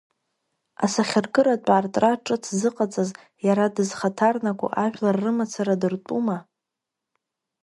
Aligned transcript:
Асахьаркыратә 0.85 1.69
аартра 1.69 2.11
ҿыц 2.25 2.43
зыҟаҵаз, 2.59 3.09
иара 3.47 3.65
дызхаҭарнаку 3.75 4.67
ажәлар 4.83 5.15
рымацара 5.23 5.75
дыртәума? 5.81 6.37